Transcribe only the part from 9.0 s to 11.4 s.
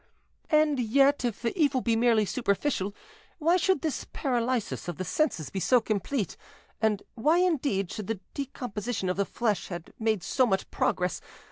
of the flesh have made so much progress?